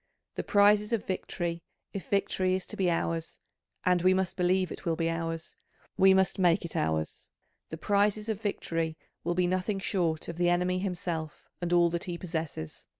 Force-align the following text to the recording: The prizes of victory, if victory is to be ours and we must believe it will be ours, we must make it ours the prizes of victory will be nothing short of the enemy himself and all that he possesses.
The 0.33 0.43
prizes 0.43 0.91
of 0.93 1.05
victory, 1.05 1.61
if 1.93 2.07
victory 2.09 2.55
is 2.55 2.65
to 2.65 2.75
be 2.75 2.89
ours 2.89 3.37
and 3.85 4.01
we 4.01 4.15
must 4.15 4.35
believe 4.35 4.71
it 4.71 4.83
will 4.83 4.95
be 4.95 5.11
ours, 5.11 5.57
we 5.95 6.11
must 6.11 6.39
make 6.39 6.65
it 6.65 6.75
ours 6.75 7.29
the 7.69 7.77
prizes 7.77 8.27
of 8.27 8.41
victory 8.41 8.97
will 9.23 9.35
be 9.35 9.45
nothing 9.45 9.77
short 9.77 10.27
of 10.27 10.37
the 10.37 10.49
enemy 10.49 10.79
himself 10.79 11.47
and 11.61 11.71
all 11.71 11.91
that 11.91 12.05
he 12.05 12.17
possesses. 12.17 12.87